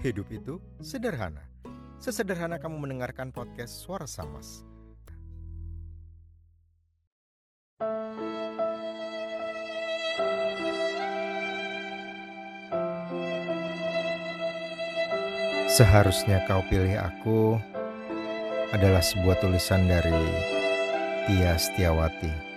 Hidup 0.00 0.32
itu 0.32 0.56
sederhana. 0.80 1.44
Sesederhana 2.00 2.56
kamu 2.56 2.88
mendengarkan 2.88 3.28
podcast 3.36 3.84
Suara 3.84 4.08
Samas. 4.08 4.64
Seharusnya 15.68 16.48
kau 16.48 16.64
pilih 16.72 16.96
aku 16.96 17.60
adalah 18.72 19.04
sebuah 19.04 19.36
tulisan 19.44 19.84
dari 19.84 20.16
Tia 21.28 21.60
Setiawati. 21.60 22.49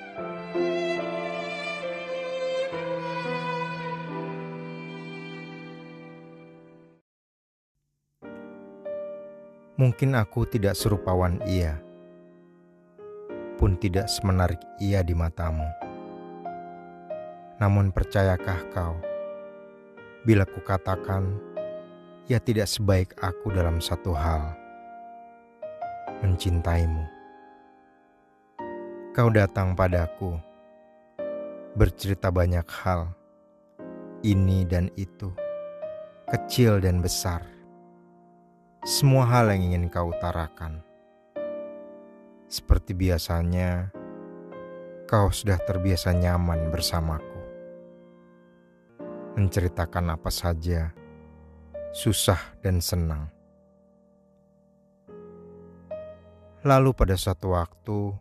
Mungkin 9.73 10.13
aku 10.13 10.45
tidak 10.45 10.77
serupawan 10.77 11.41
ia, 11.49 11.81
pun 13.57 13.73
tidak 13.73 14.05
semenarik 14.05 14.61
ia 14.77 15.01
di 15.01 15.17
matamu. 15.17 15.65
Namun 17.57 17.89
percayakah 17.89 18.69
kau, 18.69 18.93
bila 20.29 20.45
kukatakan 20.45 21.25
ia 22.29 22.37
tidak 22.37 22.69
sebaik 22.69 23.17
aku 23.17 23.49
dalam 23.49 23.81
satu 23.81 24.13
hal, 24.13 24.53
mencintaimu. 26.21 27.09
Kau 29.17 29.33
datang 29.33 29.73
padaku, 29.73 30.37
bercerita 31.73 32.29
banyak 32.29 32.69
hal, 32.69 33.09
ini 34.21 34.69
dan 34.69 34.93
itu, 34.93 35.33
kecil 36.29 36.77
dan 36.77 37.01
besar 37.01 37.52
semua 38.83 39.23
hal 39.23 39.47
yang 39.47 39.71
ingin 39.71 39.87
kau 39.87 40.11
utarakan. 40.11 40.83
Seperti 42.51 42.91
biasanya, 42.91 43.87
kau 45.07 45.31
sudah 45.31 45.55
terbiasa 45.63 46.11
nyaman 46.11 46.67
bersamaku. 46.67 47.39
Menceritakan 49.39 50.19
apa 50.19 50.27
saja, 50.27 50.91
susah 51.95 52.59
dan 52.59 52.83
senang. 52.83 53.31
Lalu 56.67 56.91
pada 56.91 57.15
suatu 57.15 57.55
waktu, 57.55 58.11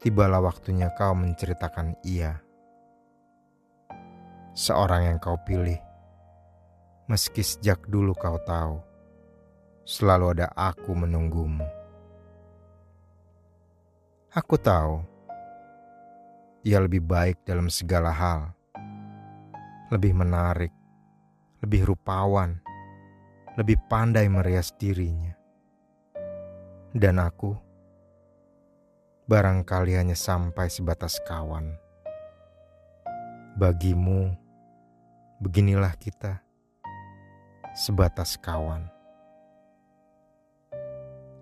tibalah 0.00 0.40
waktunya 0.40 0.88
kau 0.96 1.12
menceritakan 1.12 2.00
ia. 2.00 2.40
Seorang 4.56 5.04
yang 5.04 5.18
kau 5.20 5.36
pilih, 5.44 5.76
meski 7.12 7.44
sejak 7.44 7.84
dulu 7.92 8.16
kau 8.16 8.40
tahu 8.40 8.93
selalu 9.84 10.32
ada 10.32 10.48
aku 10.56 10.96
menunggumu. 10.96 11.68
Aku 14.32 14.56
tahu 14.56 15.04
ia 16.64 16.80
lebih 16.80 17.04
baik 17.04 17.44
dalam 17.44 17.68
segala 17.68 18.08
hal, 18.08 18.56
lebih 19.92 20.16
menarik, 20.16 20.72
lebih 21.60 21.92
rupawan, 21.92 22.56
lebih 23.60 23.76
pandai 23.86 24.24
merias 24.32 24.72
dirinya. 24.72 25.36
Dan 26.96 27.20
aku 27.20 27.52
barangkali 29.28 30.00
hanya 30.00 30.16
sampai 30.16 30.72
sebatas 30.72 31.20
kawan. 31.28 31.76
Bagimu, 33.60 34.32
beginilah 35.44 35.92
kita, 36.00 36.40
sebatas 37.76 38.40
kawan. 38.40 38.93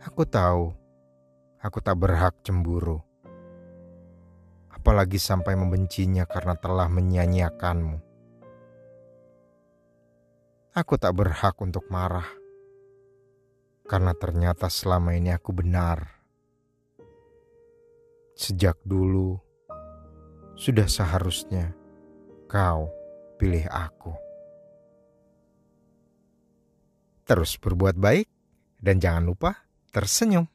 Aku 0.03 0.27
tahu, 0.27 0.75
aku 1.63 1.79
tak 1.79 1.95
berhak 1.95 2.35
cemburu. 2.43 2.99
Apalagi 4.67 5.15
sampai 5.15 5.55
membencinya 5.55 6.27
karena 6.27 6.59
telah 6.59 6.91
menyanyiakanmu. 6.91 8.03
Aku 10.75 10.99
tak 10.99 11.15
berhak 11.15 11.55
untuk 11.63 11.87
marah. 11.87 12.27
Karena 13.87 14.11
ternyata 14.19 14.67
selama 14.67 15.15
ini 15.15 15.31
aku 15.31 15.55
benar. 15.55 16.03
Sejak 18.35 18.83
dulu, 18.83 19.39
sudah 20.59 20.91
seharusnya 20.91 21.79
kau 22.51 22.91
pilih 23.39 23.71
aku. 23.71 24.11
Terus 27.23 27.55
berbuat 27.55 27.95
baik 27.95 28.27
dan 28.83 28.99
jangan 28.99 29.31
lupa 29.31 29.71
tersenyum. 29.93 30.49